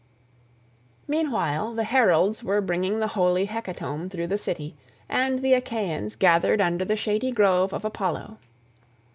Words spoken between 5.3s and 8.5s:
the Achaeans gathered under the shady grove of Apollo.